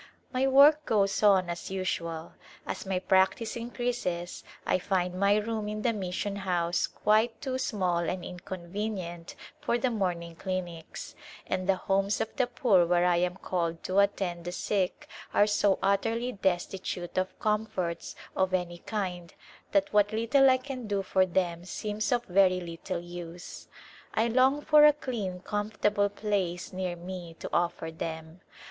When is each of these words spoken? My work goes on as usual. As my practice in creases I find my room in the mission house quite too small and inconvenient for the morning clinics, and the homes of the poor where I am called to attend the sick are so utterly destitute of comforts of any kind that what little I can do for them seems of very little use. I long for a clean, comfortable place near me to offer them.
My 0.33 0.47
work 0.47 0.83
goes 0.87 1.21
on 1.21 1.47
as 1.47 1.69
usual. 1.69 2.33
As 2.65 2.87
my 2.87 2.97
practice 2.97 3.55
in 3.55 3.69
creases 3.69 4.43
I 4.65 4.79
find 4.79 5.13
my 5.13 5.35
room 5.35 5.67
in 5.67 5.83
the 5.83 5.93
mission 5.93 6.37
house 6.37 6.87
quite 6.87 7.39
too 7.39 7.59
small 7.59 7.99
and 7.99 8.25
inconvenient 8.25 9.35
for 9.59 9.77
the 9.77 9.91
morning 9.91 10.35
clinics, 10.37 11.13
and 11.45 11.69
the 11.69 11.75
homes 11.75 12.19
of 12.19 12.35
the 12.35 12.47
poor 12.47 12.83
where 12.83 13.05
I 13.05 13.17
am 13.17 13.35
called 13.35 13.83
to 13.83 13.99
attend 13.99 14.45
the 14.45 14.51
sick 14.51 15.07
are 15.35 15.45
so 15.45 15.77
utterly 15.83 16.31
destitute 16.31 17.15
of 17.19 17.37
comforts 17.37 18.15
of 18.35 18.55
any 18.55 18.79
kind 18.79 19.31
that 19.71 19.93
what 19.93 20.11
little 20.13 20.49
I 20.49 20.57
can 20.57 20.87
do 20.87 21.03
for 21.03 21.27
them 21.27 21.63
seems 21.63 22.11
of 22.11 22.25
very 22.25 22.59
little 22.59 22.99
use. 23.01 23.67
I 24.15 24.29
long 24.29 24.61
for 24.63 24.83
a 24.83 24.93
clean, 24.93 25.41
comfortable 25.41 26.09
place 26.09 26.73
near 26.73 26.95
me 26.95 27.35
to 27.35 27.49
offer 27.53 27.91
them. 27.91 28.41